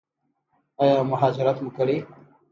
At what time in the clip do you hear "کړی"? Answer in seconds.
1.77-1.97